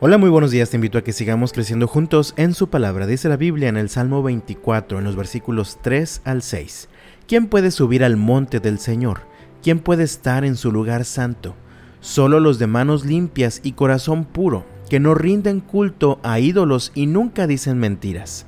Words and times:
Hola, 0.00 0.16
muy 0.16 0.30
buenos 0.30 0.52
días. 0.52 0.70
Te 0.70 0.76
invito 0.76 0.96
a 0.96 1.02
que 1.02 1.12
sigamos 1.12 1.52
creciendo 1.52 1.88
juntos 1.88 2.32
en 2.36 2.54
su 2.54 2.70
palabra. 2.70 3.08
Dice 3.08 3.28
la 3.28 3.36
Biblia 3.36 3.68
en 3.68 3.76
el 3.76 3.88
Salmo 3.88 4.22
24, 4.22 4.96
en 4.96 5.04
los 5.04 5.16
versículos 5.16 5.80
3 5.82 6.22
al 6.24 6.42
6. 6.42 6.88
¿Quién 7.26 7.48
puede 7.48 7.72
subir 7.72 8.04
al 8.04 8.16
monte 8.16 8.60
del 8.60 8.78
Señor? 8.78 9.22
¿Quién 9.60 9.80
puede 9.80 10.04
estar 10.04 10.44
en 10.44 10.54
su 10.54 10.70
lugar 10.70 11.04
santo? 11.04 11.56
Solo 11.98 12.38
los 12.38 12.60
de 12.60 12.68
manos 12.68 13.04
limpias 13.04 13.60
y 13.64 13.72
corazón 13.72 14.24
puro, 14.24 14.64
que 14.88 15.00
no 15.00 15.16
rinden 15.16 15.58
culto 15.58 16.20
a 16.22 16.38
ídolos 16.38 16.92
y 16.94 17.06
nunca 17.06 17.48
dicen 17.48 17.78
mentiras. 17.78 18.46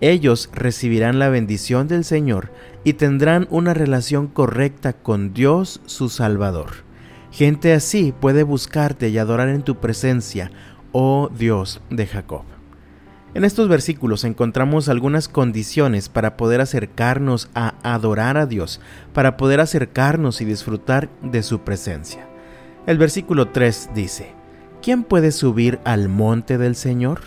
Ellos 0.00 0.48
recibirán 0.52 1.18
la 1.18 1.28
bendición 1.28 1.88
del 1.88 2.04
Señor 2.04 2.52
y 2.84 2.92
tendrán 2.92 3.48
una 3.50 3.74
relación 3.74 4.28
correcta 4.28 4.92
con 4.92 5.34
Dios 5.34 5.80
su 5.86 6.08
Salvador. 6.08 6.84
Gente 7.32 7.72
así 7.72 8.14
puede 8.20 8.44
buscarte 8.44 9.08
y 9.08 9.18
adorar 9.18 9.48
en 9.48 9.62
tu 9.62 9.80
presencia 9.80 10.52
oh 10.94 11.28
Dios 11.36 11.82
de 11.90 12.06
Jacob. 12.06 12.44
En 13.34 13.44
estos 13.44 13.68
versículos 13.68 14.22
encontramos 14.22 14.88
algunas 14.88 15.28
condiciones 15.28 16.08
para 16.08 16.36
poder 16.36 16.60
acercarnos 16.60 17.50
a 17.52 17.74
adorar 17.82 18.36
a 18.36 18.46
Dios, 18.46 18.80
para 19.12 19.36
poder 19.36 19.58
acercarnos 19.58 20.40
y 20.40 20.44
disfrutar 20.44 21.10
de 21.20 21.42
su 21.42 21.62
presencia. 21.62 22.28
El 22.86 22.96
versículo 22.96 23.48
3 23.48 23.90
dice, 23.92 24.32
¿quién 24.82 25.02
puede 25.02 25.32
subir 25.32 25.80
al 25.84 26.08
monte 26.08 26.58
del 26.58 26.76
Señor? 26.76 27.20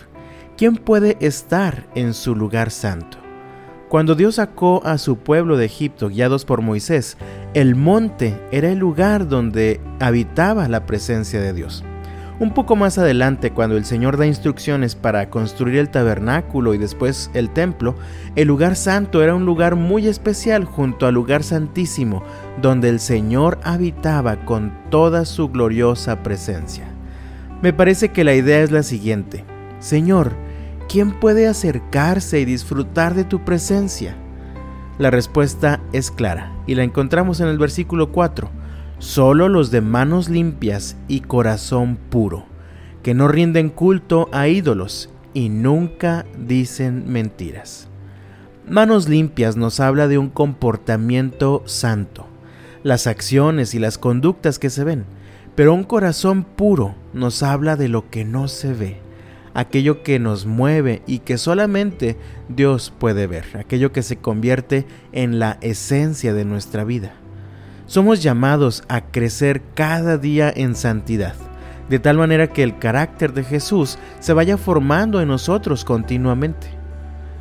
¿Quién 0.56 0.76
puede 0.76 1.18
estar 1.20 1.86
en 1.94 2.14
su 2.14 2.34
lugar 2.34 2.70
santo? 2.70 3.18
Cuando 3.90 4.14
Dios 4.14 4.36
sacó 4.36 4.80
a 4.86 4.96
su 4.96 5.18
pueblo 5.18 5.58
de 5.58 5.66
Egipto 5.66 6.08
guiados 6.08 6.46
por 6.46 6.62
Moisés, 6.62 7.18
el 7.52 7.74
monte 7.74 8.40
era 8.50 8.70
el 8.70 8.78
lugar 8.78 9.28
donde 9.28 9.80
habitaba 10.00 10.68
la 10.68 10.86
presencia 10.86 11.40
de 11.40 11.52
Dios. 11.52 11.84
Un 12.40 12.54
poco 12.54 12.76
más 12.76 12.98
adelante, 12.98 13.50
cuando 13.50 13.76
el 13.76 13.84
Señor 13.84 14.16
da 14.16 14.24
instrucciones 14.24 14.94
para 14.94 15.28
construir 15.28 15.76
el 15.76 15.88
tabernáculo 15.88 16.72
y 16.72 16.78
después 16.78 17.32
el 17.34 17.50
templo, 17.50 17.96
el 18.36 18.46
lugar 18.46 18.76
santo 18.76 19.24
era 19.24 19.34
un 19.34 19.44
lugar 19.44 19.74
muy 19.74 20.06
especial 20.06 20.64
junto 20.64 21.06
al 21.06 21.14
lugar 21.14 21.42
santísimo, 21.42 22.22
donde 22.62 22.90
el 22.90 23.00
Señor 23.00 23.58
habitaba 23.64 24.44
con 24.44 24.72
toda 24.88 25.24
su 25.24 25.48
gloriosa 25.48 26.22
presencia. 26.22 26.84
Me 27.60 27.72
parece 27.72 28.10
que 28.10 28.22
la 28.22 28.34
idea 28.34 28.62
es 28.62 28.70
la 28.70 28.84
siguiente. 28.84 29.44
Señor, 29.80 30.36
¿quién 30.88 31.18
puede 31.18 31.48
acercarse 31.48 32.38
y 32.38 32.44
disfrutar 32.44 33.14
de 33.14 33.24
tu 33.24 33.44
presencia? 33.44 34.14
La 34.98 35.10
respuesta 35.10 35.80
es 35.92 36.12
clara 36.12 36.52
y 36.68 36.76
la 36.76 36.84
encontramos 36.84 37.40
en 37.40 37.48
el 37.48 37.58
versículo 37.58 38.12
4 38.12 38.57
solo 38.98 39.48
los 39.48 39.70
de 39.70 39.80
manos 39.80 40.28
limpias 40.28 40.96
y 41.06 41.20
corazón 41.20 41.96
puro, 42.10 42.46
que 43.02 43.14
no 43.14 43.28
rinden 43.28 43.70
culto 43.70 44.28
a 44.32 44.48
ídolos 44.48 45.10
y 45.34 45.48
nunca 45.48 46.26
dicen 46.36 47.04
mentiras. 47.10 47.88
Manos 48.68 49.08
limpias 49.08 49.56
nos 49.56 49.80
habla 49.80 50.08
de 50.08 50.18
un 50.18 50.28
comportamiento 50.28 51.62
santo, 51.64 52.26
las 52.82 53.06
acciones 53.06 53.74
y 53.74 53.78
las 53.78 53.98
conductas 53.98 54.58
que 54.58 54.68
se 54.68 54.84
ven, 54.84 55.04
pero 55.54 55.74
un 55.74 55.84
corazón 55.84 56.44
puro 56.44 56.94
nos 57.12 57.42
habla 57.42 57.76
de 57.76 57.88
lo 57.88 58.10
que 58.10 58.24
no 58.24 58.48
se 58.48 58.72
ve, 58.72 59.00
aquello 59.54 60.02
que 60.02 60.18
nos 60.18 60.44
mueve 60.44 61.02
y 61.06 61.20
que 61.20 61.38
solamente 61.38 62.16
Dios 62.48 62.92
puede 62.98 63.26
ver, 63.26 63.44
aquello 63.56 63.92
que 63.92 64.02
se 64.02 64.16
convierte 64.16 64.86
en 65.12 65.38
la 65.38 65.58
esencia 65.62 66.34
de 66.34 66.44
nuestra 66.44 66.84
vida. 66.84 67.14
Somos 67.88 68.22
llamados 68.22 68.84
a 68.88 69.00
crecer 69.00 69.62
cada 69.72 70.18
día 70.18 70.52
en 70.54 70.74
santidad, 70.74 71.34
de 71.88 71.98
tal 71.98 72.18
manera 72.18 72.46
que 72.48 72.62
el 72.62 72.78
carácter 72.78 73.32
de 73.32 73.44
Jesús 73.44 73.98
se 74.20 74.34
vaya 74.34 74.58
formando 74.58 75.22
en 75.22 75.28
nosotros 75.28 75.86
continuamente. 75.86 76.66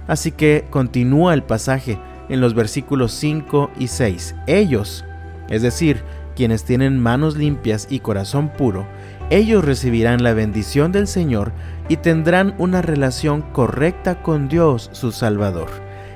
Así 0.07 0.31
que 0.31 0.63
continúa 0.69 1.33
el 1.33 1.43
pasaje 1.43 1.99
en 2.29 2.39
los 2.39 2.53
versículos 2.53 3.11
5 3.11 3.71
y 3.77 3.87
6. 3.87 4.35
Ellos, 4.47 5.03
es 5.49 5.63
decir, 5.63 6.01
quienes 6.33 6.63
tienen 6.63 6.97
manos 6.97 7.35
limpias 7.35 7.85
y 7.89 7.99
corazón 7.99 8.47
puro, 8.47 8.87
ellos 9.29 9.65
recibirán 9.65 10.23
la 10.23 10.31
bendición 10.31 10.93
del 10.93 11.07
Señor 11.07 11.51
y 11.89 11.97
tendrán 11.97 12.55
una 12.57 12.81
relación 12.81 13.41
correcta 13.41 14.21
con 14.21 14.47
Dios 14.47 14.91
su 14.93 15.11
Salvador. 15.11 15.67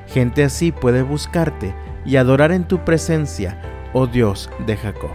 Gente 0.07 0.45
así 0.45 0.71
puede 0.71 1.01
buscarte 1.01 1.75
y 2.05 2.15
adorar 2.15 2.53
en 2.53 2.63
tu 2.63 2.85
presencia 2.85 3.59
oh 3.93 4.07
Dios 4.07 4.49
de 4.65 4.77
Jacob. 4.77 5.11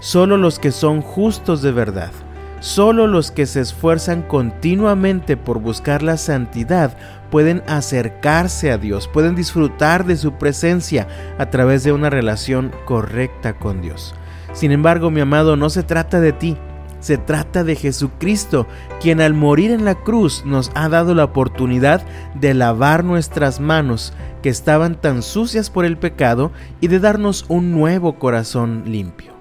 Solo 0.00 0.36
los 0.36 0.58
que 0.58 0.72
son 0.72 1.02
justos 1.02 1.62
de 1.62 1.72
verdad, 1.72 2.12
solo 2.60 3.06
los 3.06 3.30
que 3.30 3.46
se 3.46 3.60
esfuerzan 3.60 4.22
continuamente 4.22 5.36
por 5.36 5.60
buscar 5.60 6.02
la 6.02 6.16
santidad 6.16 6.96
pueden 7.30 7.62
acercarse 7.66 8.70
a 8.70 8.78
Dios, 8.78 9.08
pueden 9.08 9.34
disfrutar 9.34 10.04
de 10.04 10.16
su 10.16 10.32
presencia 10.32 11.06
a 11.38 11.46
través 11.46 11.84
de 11.84 11.92
una 11.92 12.10
relación 12.10 12.72
correcta 12.86 13.54
con 13.54 13.80
Dios. 13.80 14.14
Sin 14.52 14.72
embargo, 14.72 15.10
mi 15.10 15.20
amado, 15.20 15.56
no 15.56 15.70
se 15.70 15.82
trata 15.82 16.20
de 16.20 16.32
ti, 16.32 16.56
se 17.00 17.18
trata 17.18 17.64
de 17.64 17.76
Jesucristo, 17.76 18.66
quien 19.00 19.20
al 19.20 19.34
morir 19.34 19.70
en 19.70 19.84
la 19.84 19.96
cruz 19.96 20.44
nos 20.46 20.70
ha 20.74 20.88
dado 20.88 21.14
la 21.14 21.24
oportunidad 21.24 22.02
de 22.34 22.54
lavar 22.54 23.04
nuestras 23.04 23.60
manos 23.60 24.12
que 24.42 24.48
estaban 24.48 25.00
tan 25.00 25.22
sucias 25.22 25.70
por 25.70 25.84
el 25.84 25.98
pecado 25.98 26.52
y 26.80 26.88
de 26.88 27.00
darnos 27.00 27.44
un 27.48 27.72
nuevo 27.72 28.18
corazón 28.18 28.84
limpio. 28.86 29.32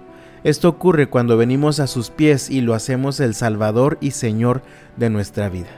Esto 0.44 0.70
ocurre 0.70 1.10
cuando 1.10 1.38
venimos 1.38 1.80
a 1.80 1.88
sus 1.88 2.10
pies 2.10 2.50
y 2.50 2.62
lo 2.62 2.74
hacemos 2.74 3.20
el 3.20 3.36
Salvador 3.36 3.98
y 4.00 4.12
Señor 4.12 4.62
de 4.96 5.10
nuestra 5.10 5.50
vida. 5.50 5.70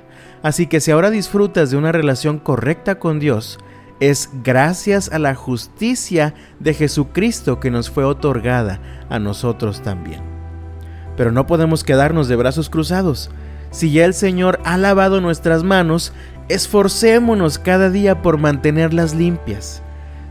Así 0.43 0.67
que 0.67 0.79
si 0.79 0.91
ahora 0.91 1.09
disfrutas 1.09 1.71
de 1.71 1.77
una 1.77 1.91
relación 1.91 2.39
correcta 2.39 2.99
con 2.99 3.19
Dios, 3.19 3.59
es 3.99 4.29
gracias 4.43 5.11
a 5.11 5.19
la 5.19 5.35
justicia 5.35 6.33
de 6.59 6.73
Jesucristo 6.73 7.59
que 7.59 7.69
nos 7.69 7.89
fue 7.89 8.03
otorgada 8.03 8.81
a 9.09 9.19
nosotros 9.19 9.81
también. 9.81 10.30
Pero 11.17 11.31
no 11.31 11.45
podemos 11.47 11.83
quedarnos 11.83 12.27
de 12.27 12.35
brazos 12.35 12.69
cruzados. 12.69 13.29
Si 13.71 13.91
ya 13.91 14.05
el 14.05 14.13
Señor 14.13 14.59
ha 14.65 14.77
lavado 14.77 15.21
nuestras 15.21 15.63
manos, 15.63 16.13
esforcémonos 16.49 17.57
cada 17.57 17.89
día 17.89 18.21
por 18.21 18.37
mantenerlas 18.37 19.15
limpias. 19.15 19.81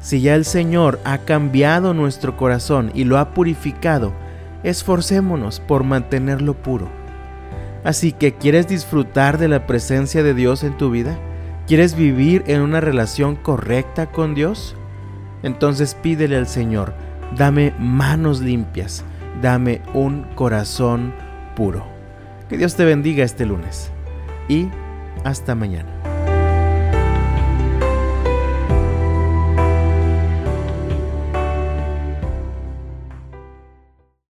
Si 0.00 0.20
ya 0.20 0.34
el 0.34 0.44
Señor 0.44 1.00
ha 1.04 1.18
cambiado 1.18 1.94
nuestro 1.94 2.36
corazón 2.36 2.90
y 2.94 3.04
lo 3.04 3.18
ha 3.18 3.32
purificado, 3.32 4.12
esforcémonos 4.62 5.60
por 5.60 5.84
mantenerlo 5.84 6.54
puro. 6.54 6.88
Así 7.84 8.12
que, 8.12 8.34
¿quieres 8.34 8.68
disfrutar 8.68 9.38
de 9.38 9.48
la 9.48 9.66
presencia 9.66 10.22
de 10.22 10.34
Dios 10.34 10.64
en 10.64 10.76
tu 10.76 10.90
vida? 10.90 11.18
¿Quieres 11.66 11.94
vivir 11.94 12.44
en 12.46 12.60
una 12.60 12.80
relación 12.80 13.36
correcta 13.36 14.06
con 14.06 14.34
Dios? 14.34 14.76
Entonces 15.42 15.94
pídele 15.94 16.36
al 16.36 16.46
Señor, 16.46 16.92
dame 17.36 17.72
manos 17.78 18.40
limpias 18.40 19.04
dame 19.40 19.80
un 19.94 20.24
corazón 20.34 21.12
puro. 21.56 21.84
Que 22.48 22.56
Dios 22.56 22.74
te 22.76 22.84
bendiga 22.84 23.24
este 23.24 23.46
lunes 23.46 23.90
y 24.48 24.68
hasta 25.24 25.54
mañana. 25.54 25.99